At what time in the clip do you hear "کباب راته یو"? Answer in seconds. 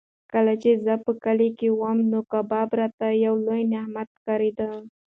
2.31-3.35